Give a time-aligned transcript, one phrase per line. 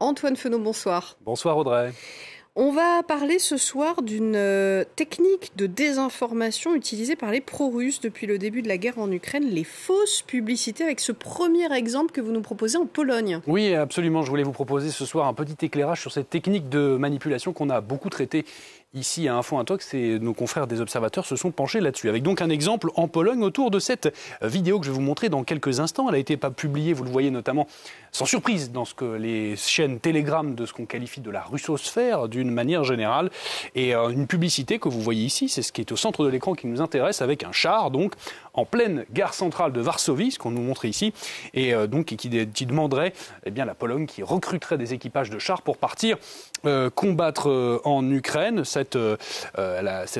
[0.00, 1.16] Antoine Fenot, bonsoir.
[1.24, 1.92] Bonsoir Audrey.
[2.58, 8.26] On va parler ce soir d'une euh, technique de désinformation utilisée par les pro-russes depuis
[8.26, 12.22] le début de la guerre en Ukraine, les fausses publicités, avec ce premier exemple que
[12.22, 13.40] vous nous proposez en Pologne.
[13.46, 14.22] Oui, absolument.
[14.22, 17.68] Je voulais vous proposer ce soir un petit éclairage sur cette technique de manipulation qu'on
[17.68, 18.46] a beaucoup traitée
[18.96, 22.08] ici à Info Intox et nos confrères des observateurs se sont penchés là-dessus.
[22.08, 25.28] Avec donc un exemple en Pologne autour de cette vidéo que je vais vous montrer
[25.28, 26.08] dans quelques instants.
[26.08, 27.66] Elle a été pas publiée, vous le voyez notamment
[28.12, 32.28] sans surprise dans ce que les chaînes Telegram de ce qu'on qualifie de la russosphère
[32.28, 33.30] d'une manière générale.
[33.74, 36.28] Et euh, une publicité que vous voyez ici, c'est ce qui est au centre de
[36.28, 38.14] l'écran qui nous intéresse, avec un char donc
[38.56, 41.12] en pleine gare centrale de Varsovie, ce qu'on nous montre ici,
[41.54, 43.12] et euh, donc qui, demanderait
[43.44, 46.16] eh bien, la Pologne qui recruterait des équipages de chars pour partir
[46.64, 48.64] euh, combattre en Ukraine.
[48.64, 48.98] Cette,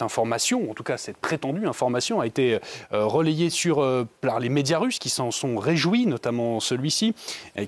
[0.00, 2.58] information, en tout cas cette prétendue information, a été
[2.90, 3.84] relayée sur,
[4.20, 7.14] par les médias russes qui s'en sont réjouis, notamment celui-ci,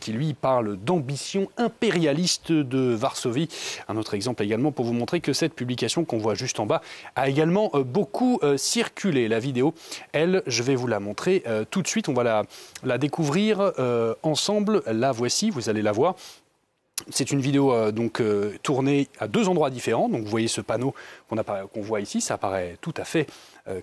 [0.00, 3.48] qui lui parle d'ambition impérialiste de Varsovie.
[3.88, 6.82] Un autre exemple également pour vous montrer que cette publication qu'on voit juste en bas
[7.16, 9.28] a également euh, beaucoup euh, circulé.
[9.28, 9.74] La vidéo,
[10.12, 12.08] elle, je vais vous la montrer euh, tout de suite.
[12.08, 12.44] On va
[12.84, 13.72] la, découvrir
[14.22, 14.82] ensemble.
[14.86, 16.14] La voici, vous allez la voir.
[17.08, 18.22] C'est une vidéo donc
[18.62, 20.08] tournée à deux endroits différents.
[20.10, 20.94] Donc vous voyez ce panneau
[21.28, 23.26] qu'on voit ici, ça paraît tout à fait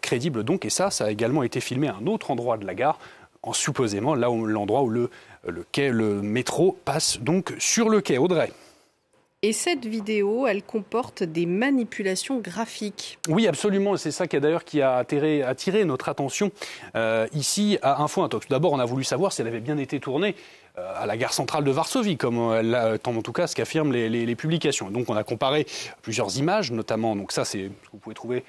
[0.02, 0.66] crédible donc.
[0.66, 3.00] Et ça, ça a également été filmé à un autre endroit de la gare,
[3.42, 5.10] en supposément là où l'endroit où le
[5.48, 8.20] le métro passe donc sur le quai.
[8.20, 8.52] Audrey.
[9.44, 13.20] Et cette vidéo, elle comporte des manipulations graphiques.
[13.30, 13.96] Oui, absolument.
[13.96, 16.50] C'est ça qui a d'ailleurs qui a attiré, notre attention
[16.96, 18.48] euh, ici à Info Intox.
[18.48, 20.36] D'abord, on a voulu savoir si elle avait bien été tournée
[20.78, 24.89] à la gare centrale de Varsovie, comme euh, en tout cas ce qu'affirment les, publications.
[24.89, 25.66] Donc, on a comparé
[26.02, 27.16] plusieurs images, notamment.
[27.16, 28.44] Donc, ça, c'est ce que vous pouvez trouver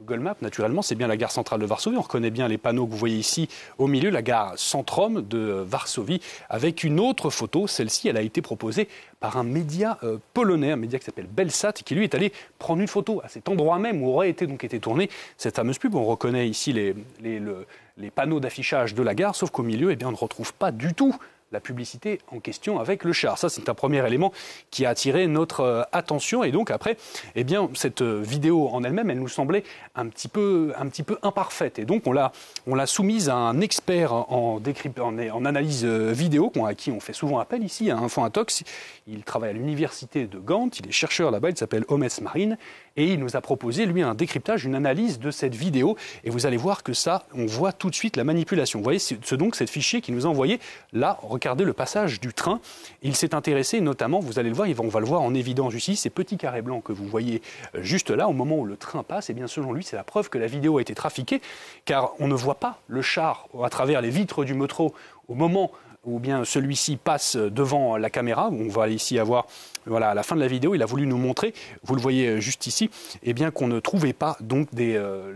[0.00, 1.96] Google Maps, naturellement, c'est bien la gare centrale de Varsovie.
[1.96, 5.64] On reconnaît bien les panneaux que vous voyez ici au milieu, la gare Centrum de
[5.66, 7.66] Varsovie, avec une autre photo.
[7.66, 8.88] Celle-ci, elle a été proposée
[9.20, 12.80] par un média euh, polonais, un média qui s'appelle Belsat, qui lui est allé prendre
[12.80, 15.94] une photo à cet endroit même où aurait été donc été tournée cette fameuse pub.
[15.94, 20.08] On reconnaît ici les, les panneaux d'affichage de la gare, sauf qu'au milieu, eh bien,
[20.08, 21.14] on ne retrouve pas du tout
[21.52, 23.38] la publicité en question avec le char.
[23.38, 24.32] Ça, c'est un premier élément
[24.70, 26.44] qui a attiré notre euh, attention.
[26.44, 26.96] Et donc après,
[27.34, 31.02] eh bien, cette euh, vidéo en elle-même, elle nous semblait un petit peu, un petit
[31.02, 31.78] peu imparfaite.
[31.78, 32.32] Et donc on l'a,
[32.66, 37.00] on l'a soumise à un expert en, en, en analyse euh, vidéo, à qui on
[37.00, 38.62] fait souvent appel ici, à Info Intox.
[39.06, 40.70] Il travaille à l'université de Gand.
[40.78, 41.50] Il est chercheur là-bas.
[41.50, 42.58] Il s'appelle Homes Marine.
[42.96, 45.96] Et il nous a proposé, lui, un décryptage, une analyse de cette vidéo.
[46.24, 48.78] Et vous allez voir que ça, on voit tout de suite la manipulation.
[48.78, 50.60] Vous voyez, c'est donc cette fichier qui nous a envoyé.
[50.92, 52.60] Là, le passage du train.
[53.02, 55.96] Il s'est intéressé notamment, vous allez le voir, on va le voir en évidence ici,
[55.96, 57.42] ces petits carrés blancs que vous voyez
[57.74, 59.30] euh, juste là, au moment où le train passe.
[59.30, 61.40] Et bien, selon lui, c'est la preuve que la vidéo a été trafiquée,
[61.84, 64.94] car on ne voit pas le char à travers les vitres du métro
[65.28, 65.70] au moment
[66.04, 68.50] ou bien celui-ci passe devant la caméra.
[68.50, 69.46] On va ici avoir,
[69.86, 72.40] voilà, à la fin de la vidéo, il a voulu nous montrer, vous le voyez
[72.40, 72.90] juste ici,
[73.22, 75.32] eh bien qu'on ne trouvait pas donc euh,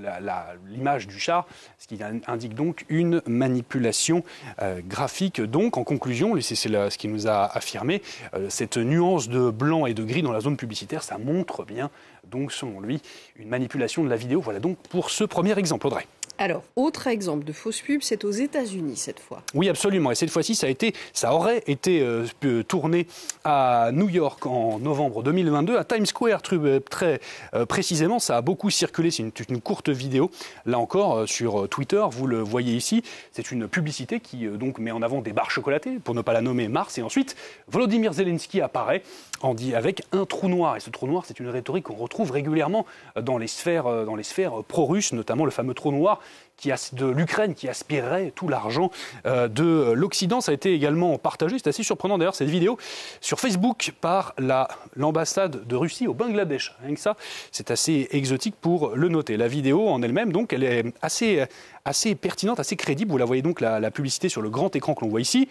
[0.68, 1.46] l'image du char,
[1.78, 4.22] ce qui indique donc une manipulation
[4.62, 5.40] euh, graphique.
[5.40, 8.02] Donc, en conclusion, c'est ce qu'il nous a affirmé,
[8.34, 11.90] euh, cette nuance de blanc et de gris dans la zone publicitaire, ça montre bien,
[12.30, 13.00] donc selon lui,
[13.36, 14.40] une manipulation de la vidéo.
[14.40, 16.06] Voilà donc pour ce premier exemple, Audrey.
[16.36, 19.42] Alors, autre exemple de fausse pub, c'est aux États-Unis cette fois.
[19.54, 20.10] Oui, absolument.
[20.10, 22.26] Et cette fois-ci, ça, aurait été euh,
[22.66, 23.06] tourné
[23.44, 27.20] à New York en novembre 2022, à Times Square euh, très
[27.54, 28.18] euh, précisément.
[28.18, 29.12] Ça a beaucoup circulé.
[29.12, 30.30] C'est une, courte vidéo.
[30.66, 33.04] Là encore, sur Twitter, vous le voyez ici.
[33.30, 36.40] C'est une publicité qui donc met en avant des barres chocolatées, pour ne pas la
[36.40, 36.98] nommer Mars.
[36.98, 37.36] Et ensuite,
[37.68, 39.02] Volodymyr Zelensky apparaît
[39.40, 40.76] en dit avec un trou noir.
[40.76, 42.84] Et ce trou noir, c'est une rhétorique qu'on retrouve régulièrement
[43.20, 43.86] dans les sphères
[44.66, 46.20] pro-russes, notamment le fameux trou noir
[46.56, 48.90] qui de l'Ukraine qui aspirerait tout l'argent
[49.26, 50.40] euh, de l'Occident.
[50.40, 52.78] Ça a été également partagé, c'est assez surprenant d'ailleurs cette vidéo,
[53.20, 54.34] sur Facebook par
[54.96, 56.74] l'ambassade de Russie au Bangladesh.
[56.84, 57.16] Rien que ça,
[57.52, 59.36] c'est assez exotique pour le noter.
[59.36, 61.44] La vidéo en elle-même, donc, elle est assez,
[61.84, 63.10] assez pertinente, assez crédible.
[63.10, 65.48] Vous la voyez donc la, la publicité sur le grand écran que l'on voit ici.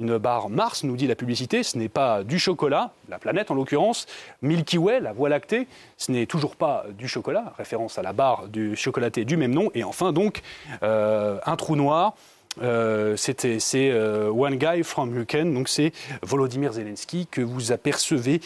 [0.00, 3.54] Une barre Mars, nous dit la publicité, ce n'est pas du chocolat, la planète en
[3.54, 4.06] l'occurrence.
[4.42, 5.66] Milky Way, la voie lactée,
[5.96, 9.70] ce n'est toujours pas du chocolat, référence à la barre du chocolaté du même nom.
[9.74, 10.42] Et enfin donc,
[10.82, 12.14] euh, un trou noir.
[12.60, 15.92] Euh, c'est euh, One Guy from Ukraine, donc c'est
[16.22, 18.40] Volodymyr Zelensky que vous apercevez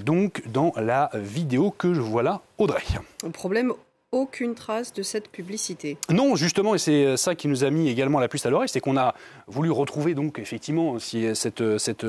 [0.00, 2.82] donc dans la vidéo que je vois là, Audrey.
[3.22, 3.72] Le problème
[4.12, 5.96] aucune trace de cette publicité.
[6.10, 8.80] Non, justement, et c'est ça qui nous a mis également la puce à l'oreille, c'est
[8.80, 9.14] qu'on a
[9.46, 12.06] voulu retrouver donc effectivement si cette, cette,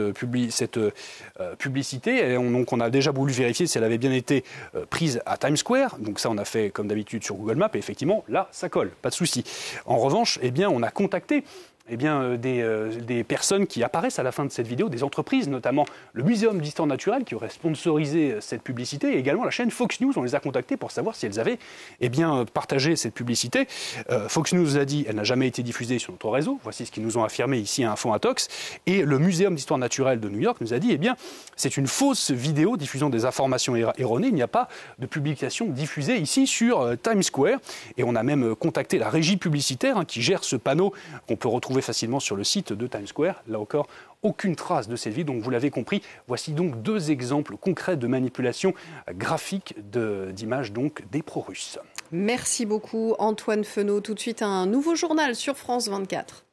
[0.50, 2.32] cette euh, publicité.
[2.32, 4.44] Et on, donc on a déjà voulu vérifier si elle avait bien été
[4.76, 5.98] euh, prise à Times Square.
[6.00, 7.72] Donc ça, on a fait comme d'habitude sur Google Maps.
[7.74, 9.44] Et effectivement, là, ça colle, pas de souci.
[9.86, 11.44] En revanche, eh bien, on a contacté
[11.90, 15.04] eh bien, euh, euh, des, personnes qui apparaissent à la fin de cette vidéo, des
[15.04, 19.52] entreprises, notamment le Muséum d'histoire naturelle qui aurait sponsorisé euh, cette publicité, et également la
[19.52, 20.14] chaîne Fox News.
[20.16, 21.60] On les a contactés pour savoir si elles avaient
[22.00, 23.68] eh bien, partagé cette publicité.
[24.28, 26.60] Fox News a dit qu'elle n'a jamais été diffusée sur notre réseau.
[26.64, 28.48] Voici ce qu'ils nous ont affirmé ici à Info Intox.
[28.86, 31.16] Et le Muséum d'histoire naturelle de New York nous a dit eh bien,
[31.56, 34.28] c'est une fausse vidéo diffusant des informations erronées.
[34.28, 34.68] Il n'y a pas
[35.00, 37.60] de publication diffusée ici sur Times Square.
[37.98, 40.94] Et on a même contacté la régie publicitaire hein, qui gère ce panneau
[41.28, 43.44] qu'on peut retrouver facilement sur le site de Times Square.
[43.48, 43.88] Là encore,
[44.22, 45.26] aucune trace de cette vie.
[45.26, 48.74] Donc vous l'avez compris, voici donc deux exemples concrets de manipulation
[49.10, 50.72] graphique d'images
[51.12, 51.80] des pro-russes.
[52.12, 54.02] Merci beaucoup Antoine Fenot.
[54.02, 56.46] Tout de suite un nouveau journal sur France 24.